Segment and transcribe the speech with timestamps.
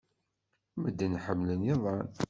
[0.81, 2.07] Medden ḥemmlen iḍan.